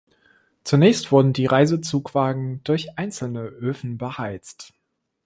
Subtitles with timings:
[0.63, 4.73] Zunächst wurden die Reisezugwagen durch einzelne Öfen beheizt.